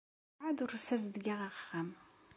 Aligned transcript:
Werɛad 0.37 0.57
ur 0.63 0.71
d-ssazedgeɣ 0.73 1.35
ara 1.41 1.47
axxam. 1.51 1.89